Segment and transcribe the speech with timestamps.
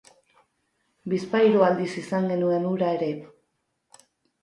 [1.13, 3.15] Bizpahiru aldiz izan genuen hura ere.